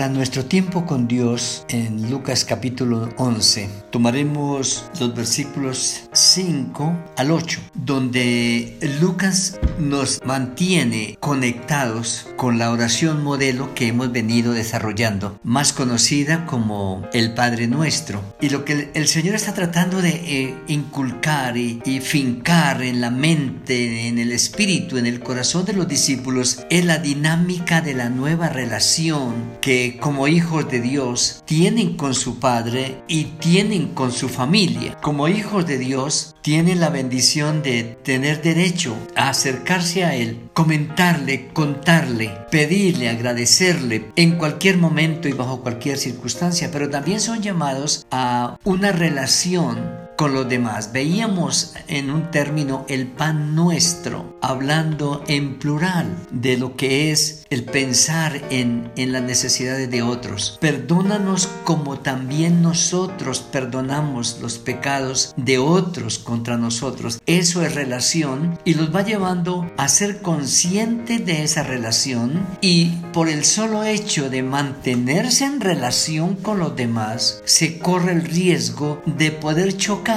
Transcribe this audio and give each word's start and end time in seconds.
Para 0.00 0.14
nuestro 0.14 0.46
tiempo 0.46 0.86
con 0.86 1.06
Dios, 1.06 1.66
en 1.68 2.10
Lucas 2.10 2.46
capítulo 2.46 3.10
11, 3.18 3.68
tomaremos 3.90 4.86
los 4.98 5.14
versículos 5.14 6.08
5 6.10 6.96
al 7.18 7.30
8, 7.30 7.60
donde 7.74 8.78
Lucas 9.02 9.60
nos 9.78 10.24
mantiene 10.24 11.18
conectados 11.20 12.28
con 12.38 12.58
la 12.58 12.70
oración 12.70 13.22
modelo 13.22 13.74
que 13.74 13.88
hemos 13.88 14.10
venido 14.10 14.54
desarrollando, 14.54 15.38
más 15.42 15.74
conocida 15.74 16.46
como 16.46 17.06
el 17.12 17.34
Padre 17.34 17.66
Nuestro. 17.66 18.22
Y 18.40 18.48
lo 18.48 18.64
que 18.64 18.90
el 18.94 19.06
Señor 19.06 19.34
está 19.34 19.52
tratando 19.52 20.00
de 20.00 20.12
eh, 20.12 20.54
inculcar 20.68 21.58
y, 21.58 21.82
y 21.84 22.00
fincar 22.00 22.80
en 22.80 23.02
la 23.02 23.10
mente, 23.10 24.08
en 24.08 24.18
el 24.18 24.32
espíritu, 24.32 24.96
en 24.96 25.04
el 25.04 25.20
corazón 25.20 25.66
de 25.66 25.74
los 25.74 25.86
discípulos, 25.86 26.64
es 26.70 26.86
la 26.86 26.96
dinámica 26.96 27.82
de 27.82 27.92
la 27.92 28.08
nueva 28.08 28.48
relación 28.48 29.58
que 29.60 29.89
como 29.98 30.28
hijos 30.28 30.70
de 30.70 30.80
Dios 30.80 31.42
tienen 31.44 31.96
con 31.96 32.14
su 32.14 32.38
Padre 32.38 33.02
y 33.08 33.24
tienen 33.24 33.88
con 33.88 34.12
su 34.12 34.28
familia. 34.28 34.96
Como 35.02 35.28
hijos 35.28 35.66
de 35.66 35.78
Dios 35.78 36.34
tienen 36.42 36.80
la 36.80 36.90
bendición 36.90 37.62
de 37.62 37.98
tener 38.02 38.42
derecho 38.42 38.96
a 39.16 39.30
acercarse 39.30 40.04
a 40.04 40.14
Él, 40.14 40.48
comentarle, 40.54 41.48
contarle, 41.52 42.30
pedirle, 42.50 43.08
agradecerle 43.08 44.10
en 44.16 44.36
cualquier 44.38 44.78
momento 44.78 45.28
y 45.28 45.32
bajo 45.32 45.62
cualquier 45.62 45.98
circunstancia, 45.98 46.70
pero 46.72 46.90
también 46.90 47.20
son 47.20 47.42
llamados 47.42 48.06
a 48.10 48.58
una 48.64 48.92
relación 48.92 49.99
con 50.20 50.34
los 50.34 50.50
demás. 50.50 50.92
Veíamos 50.92 51.72
en 51.88 52.10
un 52.10 52.30
término 52.30 52.84
el 52.90 53.06
pan 53.06 53.54
nuestro, 53.54 54.36
hablando 54.42 55.24
en 55.28 55.58
plural 55.58 56.14
de 56.30 56.58
lo 56.58 56.76
que 56.76 57.10
es 57.10 57.46
el 57.48 57.64
pensar 57.64 58.38
en, 58.50 58.92
en 58.96 59.12
las 59.12 59.22
necesidades 59.22 59.90
de 59.90 60.02
otros. 60.02 60.58
Perdónanos 60.60 61.48
como 61.64 62.00
también 62.00 62.60
nosotros 62.60 63.40
perdonamos 63.40 64.40
los 64.42 64.58
pecados 64.58 65.32
de 65.38 65.56
otros 65.56 66.18
contra 66.18 66.58
nosotros. 66.58 67.22
Eso 67.24 67.62
es 67.62 67.74
relación 67.74 68.58
y 68.66 68.74
los 68.74 68.94
va 68.94 69.00
llevando 69.00 69.72
a 69.78 69.88
ser 69.88 70.20
conscientes 70.20 71.24
de 71.24 71.44
esa 71.44 71.62
relación 71.62 72.46
y 72.60 72.90
por 73.14 73.30
el 73.30 73.46
solo 73.46 73.84
hecho 73.84 74.28
de 74.28 74.42
mantenerse 74.42 75.46
en 75.46 75.62
relación 75.62 76.34
con 76.34 76.58
los 76.58 76.76
demás, 76.76 77.40
se 77.46 77.78
corre 77.78 78.12
el 78.12 78.24
riesgo 78.24 79.00
de 79.06 79.30
poder 79.30 79.78
chocar 79.78 80.09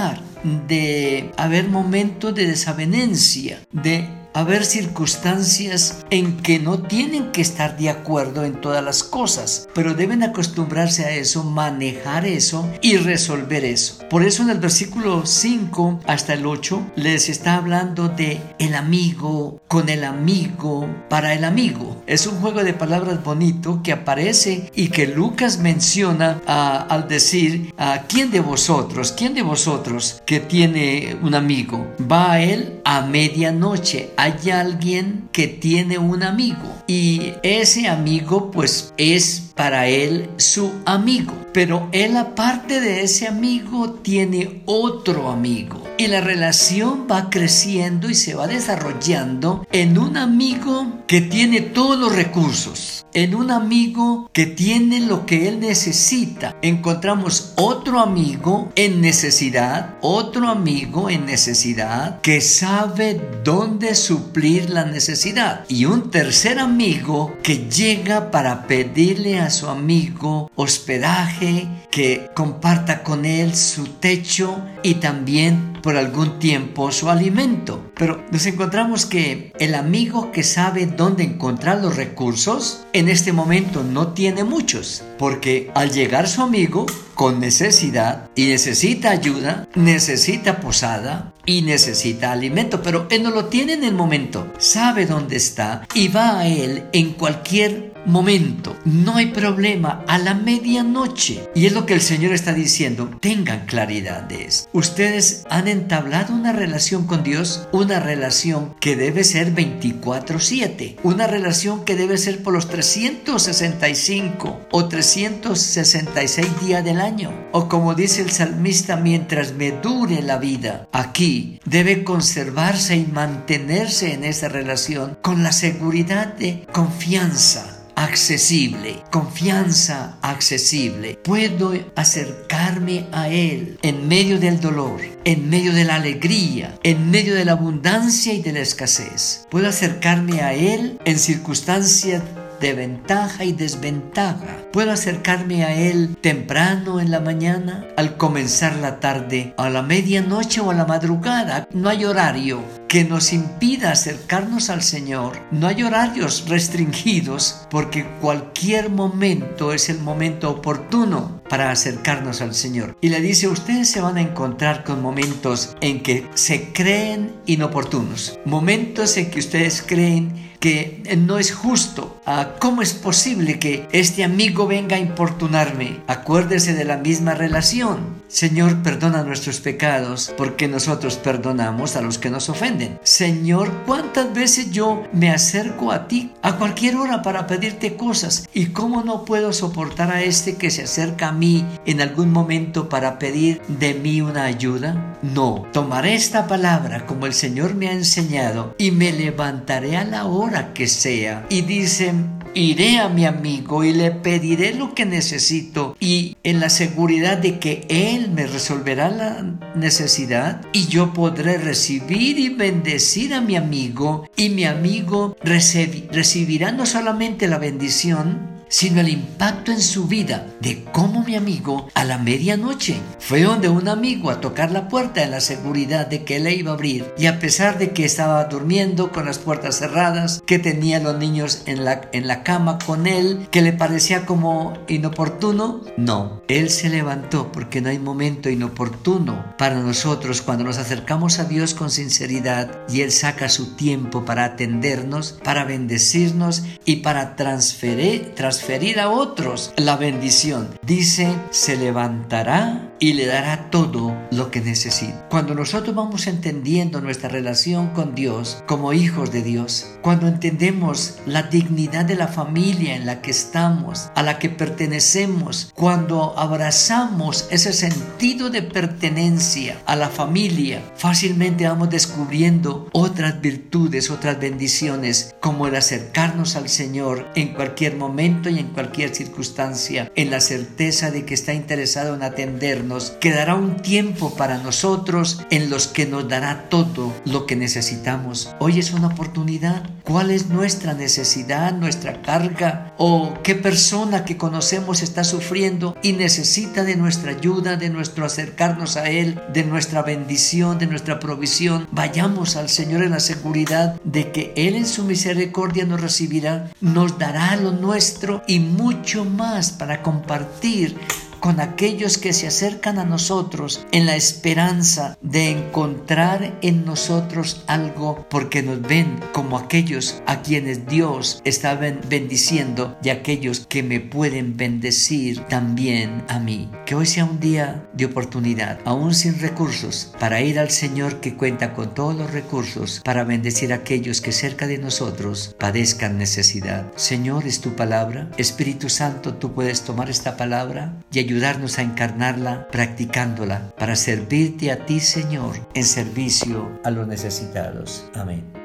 de 0.67 1.31
haber 1.37 1.67
momentos 1.69 2.35
de 2.35 2.47
desavenencia, 2.47 3.59
de 3.71 4.07
haber 4.33 4.65
circunstancias 4.65 6.03
en 6.09 6.37
que 6.37 6.59
no 6.59 6.81
tienen 6.81 7.31
que 7.31 7.41
estar 7.41 7.77
de 7.77 7.89
acuerdo 7.89 8.43
en 8.43 8.59
todas 8.59 8.83
las 8.83 9.03
cosas, 9.03 9.67
pero 9.73 9.93
deben 9.93 10.23
acostumbrarse 10.23 11.05
a 11.05 11.11
eso, 11.11 11.43
manejar 11.43 12.25
eso 12.25 12.69
y 12.81 12.97
resolver 12.97 13.63
eso. 13.65 13.99
Por 14.09 14.23
eso 14.23 14.43
en 14.43 14.49
el 14.49 14.59
versículo 14.59 15.25
5 15.25 16.01
hasta 16.05 16.33
el 16.33 16.45
8 16.45 16.91
les 16.95 17.29
está 17.29 17.55
hablando 17.55 18.09
de 18.09 18.41
el 18.59 18.75
amigo 18.75 19.61
con 19.67 19.89
el 19.89 20.03
amigo 20.03 20.87
para 21.09 21.33
el 21.33 21.43
amigo. 21.43 22.01
Es 22.07 22.27
un 22.27 22.39
juego 22.39 22.63
de 22.63 22.73
palabras 22.73 23.23
bonito 23.23 23.81
que 23.83 23.91
aparece 23.91 24.71
y 24.75 24.89
que 24.89 25.07
Lucas 25.07 25.59
menciona 25.59 26.41
al 26.45 27.07
decir 27.07 27.73
a 27.77 28.03
quién 28.07 28.31
de 28.31 28.39
vosotros, 28.39 29.11
quién 29.11 29.33
de 29.33 29.41
vosotros 29.41 30.21
que 30.25 30.39
tiene 30.39 31.17
un 31.21 31.35
amigo 31.35 31.87
va 32.11 32.33
a 32.33 32.41
él 32.41 32.81
a 32.85 33.01
medianoche 33.01 34.11
hay 34.23 34.51
alguien 34.51 35.27
que 35.33 35.49
tiene 35.49 35.97
un 35.97 36.23
amigo 36.23 36.81
y 36.87 37.33
ese 37.43 37.89
amigo 37.89 38.51
pues 38.51 38.93
es 38.95 39.52
para 39.55 39.87
él 39.87 40.29
su 40.37 40.71
amigo. 40.85 41.33
Pero 41.53 41.87
él 41.91 42.17
aparte 42.17 42.81
de 42.81 43.03
ese 43.03 43.27
amigo 43.27 43.93
tiene 43.93 44.63
otro 44.65 45.29
amigo. 45.29 45.83
Y 45.97 46.07
la 46.07 46.21
relación 46.21 47.05
va 47.09 47.29
creciendo 47.29 48.09
y 48.09 48.15
se 48.15 48.33
va 48.33 48.47
desarrollando 48.47 49.65
en 49.71 49.99
un 49.99 50.17
amigo 50.17 51.03
que 51.07 51.21
tiene 51.21 51.61
todos 51.61 51.99
los 51.99 52.15
recursos. 52.15 53.05
En 53.13 53.35
un 53.35 53.51
amigo 53.51 54.27
que 54.33 54.47
tiene 54.47 54.99
lo 54.99 55.27
que 55.27 55.47
él 55.47 55.59
necesita. 55.59 56.55
Encontramos 56.63 57.53
otro 57.55 57.99
amigo 57.99 58.71
en 58.75 59.01
necesidad. 59.01 59.97
Otro 60.01 60.49
amigo 60.49 61.11
en 61.11 61.27
necesidad 61.27 62.19
que 62.21 62.41
sabe 62.41 63.21
dónde 63.43 63.93
suplir 63.93 64.71
la 64.71 64.85
necesidad. 64.85 65.65
Y 65.67 65.85
un 65.85 66.09
tercer 66.09 66.57
amigo 66.57 67.37
que 67.43 67.69
llega 67.69 68.31
para 68.31 68.65
pedirle 68.65 69.42
su 69.49 69.69
amigo 69.69 70.51
hospedaje, 70.55 71.67
que 71.91 72.29
comparta 72.35 73.03
con 73.03 73.25
él 73.25 73.55
su 73.55 73.85
techo 73.87 74.61
y 74.83 74.95
también 74.95 75.73
por 75.81 75.97
algún 75.97 76.39
tiempo 76.39 76.91
su 76.91 77.09
alimento. 77.09 77.91
Pero 77.95 78.23
nos 78.31 78.45
encontramos 78.45 79.05
que 79.05 79.51
el 79.59 79.75
amigo 79.75 80.31
que 80.31 80.43
sabe 80.43 80.85
dónde 80.85 81.23
encontrar 81.23 81.81
los 81.81 81.95
recursos, 81.95 82.85
en 82.93 83.09
este 83.09 83.33
momento 83.33 83.83
no 83.83 84.09
tiene 84.09 84.43
muchos, 84.43 85.03
porque 85.17 85.71
al 85.75 85.91
llegar 85.91 86.27
su 86.27 86.41
amigo 86.41 86.85
con 87.15 87.39
necesidad 87.39 88.29
y 88.35 88.47
necesita 88.47 89.11
ayuda, 89.11 89.67
necesita 89.75 90.59
posada 90.59 91.33
y 91.45 91.61
necesita 91.61 92.31
alimento, 92.31 92.81
pero 92.81 93.07
él 93.09 93.23
no 93.23 93.31
lo 93.31 93.45
tiene 93.45 93.73
en 93.73 93.83
el 93.83 93.93
momento, 93.93 94.51
sabe 94.57 95.05
dónde 95.05 95.35
está 95.35 95.87
y 95.93 96.07
va 96.07 96.39
a 96.39 96.47
él 96.47 96.85
en 96.93 97.13
cualquier 97.13 97.93
momento, 98.05 98.75
no 98.85 99.15
hay 99.15 99.27
problema, 99.27 100.03
a 100.07 100.17
la 100.17 100.33
medianoche. 100.33 101.49
Y 101.55 101.65
es 101.65 101.73
lo 101.73 101.85
que 101.85 101.93
el 101.93 102.01
Señor 102.01 102.33
está 102.33 102.53
diciendo, 102.53 103.09
tengan 103.21 103.65
claridad 103.65 104.23
de 104.23 104.45
eso. 104.45 104.67
Ustedes 104.73 105.45
han 105.51 105.67
entablado 105.67 106.33
una 106.33 106.51
relación 106.51 107.05
con 107.05 107.23
Dios, 107.23 107.67
una 107.71 107.99
relación 107.99 108.73
que 108.79 108.95
debe 108.95 109.23
ser 109.23 109.53
24/7, 109.53 110.97
una 111.03 111.27
relación 111.27 111.85
que 111.85 111.95
debe 111.95 112.17
ser 112.17 112.41
por 112.41 112.53
los 112.53 112.67
365 112.69 114.61
o 114.71 114.87
366 114.87 116.47
días 116.65 116.83
del 116.83 117.01
año. 117.01 117.31
O 117.51 117.69
como 117.69 117.93
dice 117.93 118.23
el 118.23 118.31
salmista, 118.31 118.97
mientras 118.97 119.53
me 119.53 119.71
dure 119.71 120.23
la 120.23 120.37
vida, 120.37 120.87
aquí 120.91 121.59
debe 121.65 122.03
conservarse 122.03 122.95
y 122.95 123.05
mantenerse 123.05 124.13
en 124.13 124.23
esa 124.23 124.49
relación 124.49 125.19
con 125.21 125.43
la 125.43 125.51
seguridad 125.51 126.33
de 126.33 126.65
confianza 126.71 127.72
accesible, 128.03 129.03
confianza 129.11 130.17
accesible. 130.21 131.17
Puedo 131.23 131.73
acercarme 131.95 133.07
a 133.11 133.29
Él 133.29 133.77
en 133.81 134.07
medio 134.07 134.39
del 134.39 134.59
dolor, 134.59 134.99
en 135.23 135.49
medio 135.49 135.73
de 135.73 135.85
la 135.85 135.95
alegría, 135.95 136.77
en 136.83 137.09
medio 137.09 137.33
de 137.33 137.45
la 137.45 137.53
abundancia 137.53 138.33
y 138.33 138.41
de 138.41 138.53
la 138.53 138.59
escasez. 138.59 139.47
Puedo 139.49 139.69
acercarme 139.69 140.41
a 140.41 140.53
Él 140.53 140.99
en 141.05 141.17
circunstancias 141.17 142.21
de 142.59 142.73
ventaja 142.73 143.43
y 143.43 143.51
desventaja. 143.51 144.57
Puedo 144.71 144.91
acercarme 144.91 145.65
a 145.65 145.75
Él 145.75 146.15
temprano 146.21 147.01
en 147.01 147.11
la 147.11 147.19
mañana, 147.19 147.85
al 147.97 148.15
comenzar 148.15 148.77
la 148.77 149.01
tarde, 149.01 149.53
a 149.57 149.69
la 149.69 149.81
medianoche 149.81 150.61
o 150.61 150.71
a 150.71 150.73
la 150.73 150.85
madrugada. 150.85 151.67
No 151.73 151.89
hay 151.89 152.05
horario 152.05 152.63
que 152.93 153.03
nos 153.03 153.33
impida 153.33 153.91
acercarnos 153.91 154.69
al 154.69 154.83
Señor. 154.83 155.39
No 155.49 155.65
hay 155.65 155.81
horarios 155.81 156.47
restringidos 156.47 157.65
porque 157.71 158.05
cualquier 158.21 158.91
momento 158.91 159.73
es 159.73 159.89
el 159.89 159.97
momento 159.97 160.51
oportuno 160.51 161.41
para 161.49 161.71
acercarnos 161.71 162.41
al 162.41 162.53
Señor. 162.53 162.95
Y 163.01 163.09
le 163.09 163.19
dice, 163.19 163.47
ustedes 163.47 163.89
se 163.89 163.99
van 163.99 164.17
a 164.17 164.21
encontrar 164.21 164.83
con 164.83 165.01
momentos 165.01 165.75
en 165.81 166.03
que 166.03 166.27
se 166.35 166.71
creen 166.71 167.33
inoportunos, 167.47 168.37
momentos 168.45 169.17
en 169.17 169.31
que 169.31 169.39
ustedes 169.39 169.81
creen 169.81 170.53
que 170.63 171.03
no 171.17 171.39
es 171.39 171.51
justo. 171.51 172.21
Ah, 172.25 172.55
¿Cómo 172.57 172.81
es 172.81 172.93
posible 172.93 173.59
que 173.59 173.85
este 173.91 174.23
amigo 174.23 174.65
venga 174.65 174.95
a 174.95 174.99
importunarme? 174.99 175.99
Acuérdese 176.07 176.73
de 176.73 176.85
la 176.85 176.95
misma 176.95 177.33
relación. 177.33 178.23
Señor, 178.29 178.81
perdona 178.81 179.23
nuestros 179.23 179.59
pecados 179.59 180.33
porque 180.37 180.69
nosotros 180.69 181.17
perdonamos 181.17 181.97
a 181.97 182.01
los 182.01 182.17
que 182.17 182.29
nos 182.29 182.47
ofenden. 182.47 182.82
Señor, 183.03 183.71
¿cuántas 183.85 184.33
veces 184.33 184.71
yo 184.71 185.03
me 185.13 185.29
acerco 185.29 185.91
a 185.91 186.07
ti 186.07 186.31
a 186.41 186.57
cualquier 186.57 186.95
hora 186.95 187.21
para 187.21 187.47
pedirte 187.47 187.95
cosas? 187.95 188.47
¿Y 188.53 188.67
cómo 188.67 189.03
no 189.03 189.25
puedo 189.25 189.53
soportar 189.53 190.11
a 190.11 190.23
este 190.23 190.55
que 190.55 190.71
se 190.71 190.83
acerca 190.83 191.29
a 191.29 191.31
mí 191.31 191.65
en 191.85 192.01
algún 192.01 192.31
momento 192.31 192.89
para 192.89 193.19
pedir 193.19 193.61
de 193.67 193.93
mí 193.93 194.21
una 194.21 194.45
ayuda? 194.45 195.17
No, 195.21 195.65
tomaré 195.71 196.15
esta 196.15 196.47
palabra 196.47 197.05
como 197.05 197.25
el 197.25 197.33
Señor 197.33 197.75
me 197.75 197.89
ha 197.89 197.93
enseñado 197.93 198.75
y 198.77 198.91
me 198.91 199.11
levantaré 199.11 199.97
a 199.97 200.03
la 200.03 200.25
hora 200.25 200.73
que 200.73 200.87
sea. 200.87 201.45
Y 201.49 201.61
dicen, 201.61 202.42
iré 202.55 202.99
a 202.99 203.09
mi 203.09 203.25
amigo 203.25 203.83
y 203.83 203.93
le 203.93 204.11
pediré 204.11 204.73
lo 204.73 204.93
que 204.93 205.05
necesito 205.05 205.95
y 205.99 206.37
en 206.43 206.59
la 206.59 206.69
seguridad 206.69 207.37
de 207.37 207.59
que 207.59 207.85
Él 207.89 208.31
me 208.31 208.47
resolverá 208.47 209.09
la 209.09 209.43
necesidad 209.75 210.61
y 210.73 210.87
yo 210.87 211.13
podré 211.13 211.57
recibir 211.57 212.39
y 212.39 212.49
bendecir 212.49 213.33
a 213.33 213.41
mi 213.41 213.55
amigo 213.55 214.27
y 214.35 214.49
mi 214.49 214.65
amigo 214.65 215.37
recibirá 215.43 216.71
no 216.71 216.85
solamente 216.85 217.47
la 217.47 217.57
bendición, 217.57 218.52
sino 218.73 219.01
el 219.01 219.09
impacto 219.09 219.71
en 219.71 219.79
su 219.79 220.07
vida 220.07 220.47
de 220.59 220.83
cómo 220.91 221.23
mi 221.23 221.35
amigo 221.35 221.89
a 221.93 222.05
la 222.05 222.17
medianoche 222.17 222.99
fue 223.19 223.43
donde 223.43 223.69
un 223.69 223.87
amigo 223.87 224.31
a 224.31 224.41
tocar 224.41 224.71
la 224.71 224.87
puerta 224.87 225.21
en 225.21 225.29
la 225.29 225.41
seguridad 225.41 226.07
de 226.07 226.23
que 226.23 226.39
le 226.39 226.55
iba 226.55 226.71
a 226.71 226.73
abrir 226.73 227.13
y 227.15 227.27
a 227.27 227.39
pesar 227.39 227.77
de 227.77 227.91
que 227.91 228.03
estaba 228.03 228.43
durmiendo 228.45 229.11
con 229.11 229.25
las 229.25 229.37
puertas 229.37 229.77
cerradas, 229.77 230.41
que 230.47 230.57
tenía 230.57 230.99
los 230.99 231.19
niños 231.19 231.61
en 231.67 231.85
la, 231.85 232.09
en 232.13 232.27
la 232.27 232.41
cama 232.41 232.79
con 232.83 233.05
él, 233.05 233.47
que 233.51 233.61
le 233.61 233.73
parecía 233.73 234.25
como 234.25 234.73
inoportuno, 234.87 235.81
no, 235.95 236.41
él 236.47 236.71
se 236.71 236.89
levantó 236.89 237.51
porque 237.51 237.79
no 237.79 237.89
hay 237.89 237.99
momento 237.99 238.49
inoportuno 238.49 239.53
para 239.59 239.81
nosotros 239.81 240.41
cuando 240.41 240.63
nos 240.63 240.79
acercamos 240.79 241.37
a 241.37 241.45
Dios 241.45 241.75
con 241.75 241.91
sinceridad 241.91 242.71
y 242.89 243.01
Él 243.01 243.11
saca 243.11 243.49
su 243.49 243.75
tiempo 243.75 244.25
para 244.25 244.45
atendernos, 244.45 245.39
para 245.43 245.63
bendecirnos 245.63 246.63
y 246.85 246.97
para 246.97 247.35
transferir, 247.35 248.33
transferir 248.33 248.62
a 248.99 249.09
otros 249.09 249.73
la 249.75 249.97
bendición. 249.97 250.69
Dice, 250.83 251.35
se 251.49 251.75
levantará 251.75 252.92
y 252.99 253.13
le 253.13 253.25
dará 253.25 253.69
todo 253.69 254.15
lo 254.31 254.51
que 254.51 254.61
necesita. 254.61 255.27
Cuando 255.29 255.55
nosotros 255.55 255.95
vamos 255.95 256.27
entendiendo 256.27 257.01
nuestra 257.01 257.29
relación 257.29 257.89
con 257.89 258.15
Dios 258.15 258.63
como 258.67 258.93
hijos 258.93 259.31
de 259.31 259.41
Dios, 259.41 259.87
cuando 260.01 260.27
entendemos 260.27 261.19
la 261.25 261.43
dignidad 261.43 262.05
de 262.05 262.15
la 262.15 262.27
familia 262.27 262.95
en 262.95 263.05
la 263.05 263.21
que 263.21 263.31
estamos, 263.31 264.09
a 264.15 264.23
la 264.23 264.39
que 264.39 264.49
pertenecemos, 264.49 265.71
cuando 265.75 266.37
abrazamos 266.37 267.47
ese 267.51 267.73
sentido 267.73 268.49
de 268.49 268.61
pertenencia 268.61 269.81
a 269.85 269.95
la 269.95 270.09
familia, 270.09 270.81
fácilmente 270.95 271.67
vamos 271.67 271.89
descubriendo 271.89 272.89
otras 272.93 273.41
virtudes, 273.41 274.09
otras 274.09 274.39
bendiciones, 274.39 275.35
como 275.39 275.67
el 275.67 275.75
acercarnos 275.75 276.55
al 276.55 276.69
Señor 276.69 277.27
en 277.35 277.53
cualquier 277.53 277.95
momento 277.95 278.49
y 278.49 278.59
en 278.59 278.67
cualquier 278.67 279.13
circunstancia, 279.13 280.11
en 280.15 280.31
la 280.31 280.39
certeza 280.39 281.11
de 281.11 281.25
que 281.25 281.33
está 281.33 281.53
interesado 281.53 282.15
en 282.15 282.23
atendernos, 282.23 282.82
que 283.21 283.31
dará 283.31 283.55
un 283.55 283.77
tiempo 283.77 284.35
para 284.35 284.57
nosotros 284.57 285.41
en 285.51 285.69
los 285.69 285.87
que 285.87 286.05
nos 286.05 286.27
dará 286.27 286.67
todo 286.69 287.13
lo 287.25 287.45
que 287.45 287.55
necesitamos. 287.55 288.53
Hoy 288.59 288.79
es 288.79 288.91
una 288.91 289.07
oportunidad. 289.07 289.89
¿Cuál 290.03 290.31
es 290.31 290.49
nuestra 290.49 290.93
necesidad, 290.93 291.71
nuestra 291.73 292.21
carga 292.21 292.93
o 292.97 293.35
qué 293.41 293.55
persona 293.55 294.25
que 294.25 294.35
conocemos 294.35 295.01
está 295.01 295.23
sufriendo 295.23 295.95
y 296.03 296.11
necesita 296.11 296.83
de 296.83 296.97
nuestra 296.97 297.31
ayuda, 297.31 297.77
de 297.77 297.89
nuestro 297.89 298.25
acercarnos 298.25 298.97
a 298.97 299.09
Él, 299.09 299.39
de 299.53 299.63
nuestra 299.63 300.01
bendición, 300.01 300.77
de 300.77 300.87
nuestra 300.87 301.21
provisión? 301.21 301.87
Vayamos 301.91 302.57
al 302.57 302.67
Señor 302.67 303.01
en 303.03 303.11
la 303.11 303.21
seguridad 303.21 303.95
de 304.03 304.33
que 304.33 304.53
Él 304.57 304.75
en 304.75 304.85
su 304.85 305.05
misericordia 305.05 305.85
nos 305.85 306.01
recibirá, 306.01 306.69
nos 306.81 307.17
dará 307.17 307.55
lo 307.55 307.71
nuestro 307.71 308.43
y 308.45 308.59
mucho 308.59 309.23
más 309.23 309.71
para 309.71 310.01
compartir 310.01 310.97
con 311.43 311.59
aquellos 311.59 312.17
que 312.17 312.31
se 312.31 312.47
acercan 312.47 312.99
a 312.99 313.03
nosotros 313.03 313.85
en 313.91 314.05
la 314.05 314.15
esperanza 314.15 315.17
de 315.21 315.49
encontrar 315.49 316.57
en 316.61 316.85
nosotros 316.85 317.65
algo 317.67 318.25
porque 318.29 318.63
nos 318.63 318.81
ven 318.81 319.19
como 319.33 319.57
aquellos 319.57 320.23
a 320.25 320.41
quienes 320.41 320.87
Dios 320.87 321.41
está 321.43 321.75
bendiciendo 321.75 322.97
y 323.03 323.09
aquellos 323.09 323.67
que 323.67 323.83
me 323.83 323.99
pueden 323.99 324.55
bendecir 324.55 325.41
también 325.49 326.23
a 326.29 326.39
mí. 326.39 326.69
Que 326.85 326.95
hoy 326.95 327.05
sea 327.05 327.25
un 327.25 327.41
día 327.41 327.89
de 327.91 328.05
oportunidad, 328.05 328.79
aún 328.85 329.13
sin 329.13 329.37
recursos, 329.37 330.13
para 330.21 330.39
ir 330.39 330.57
al 330.59 330.69
Señor 330.69 331.19
que 331.19 331.35
cuenta 331.35 331.73
con 331.73 331.93
todos 331.93 332.15
los 332.15 332.31
recursos 332.31 333.01
para 333.03 333.25
bendecir 333.25 333.73
a 333.73 333.77
aquellos 333.77 334.21
que 334.21 334.31
cerca 334.31 334.65
de 334.65 334.77
nosotros 334.77 335.57
padezcan 335.59 336.17
necesidad. 336.17 336.89
Señor, 336.95 337.45
es 337.45 337.59
tu 337.59 337.75
palabra. 337.75 338.29
Espíritu 338.37 338.87
Santo, 338.87 339.33
tú 339.33 339.53
puedes 339.53 339.81
tomar 339.81 340.09
esta 340.09 340.37
palabra 340.37 340.93
y 341.11 341.19
ayudar 341.19 341.32
ayudarnos 341.33 341.79
a 341.79 341.81
encarnarla 341.81 342.67
practicándola 342.67 343.73
para 343.75 343.95
servirte 343.95 344.71
a 344.71 344.85
ti, 344.85 344.99
Señor, 344.99 345.55
en 345.73 345.83
servicio 345.83 346.79
a 346.83 346.91
los 346.91 347.07
necesitados. 347.07 348.07
Amén. 348.13 348.62